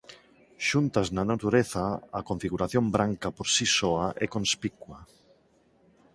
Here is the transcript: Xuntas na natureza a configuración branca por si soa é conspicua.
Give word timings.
Xuntas 0.67 1.07
na 1.15 1.23
natureza 1.31 1.83
a 2.19 2.21
configuración 2.29 2.85
branca 2.95 3.27
por 3.37 3.47
si 3.55 3.65
soa 3.77 4.07
é 4.25 4.27
conspicua. 4.35 4.99